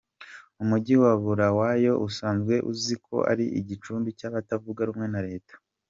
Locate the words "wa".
1.03-1.13